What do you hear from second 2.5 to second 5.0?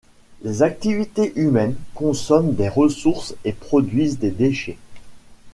des ressources et produisent des déchets.